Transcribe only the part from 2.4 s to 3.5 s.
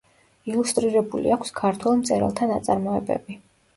ნაწარმოებები.